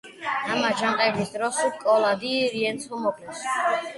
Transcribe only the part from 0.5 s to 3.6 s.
ამ აჯანყების დროს კოლა დი რიენცო მოკლეს.